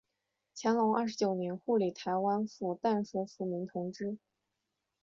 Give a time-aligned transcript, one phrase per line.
[0.55, 4.17] 乾隆二十九年护理台湾府淡水抚民同知。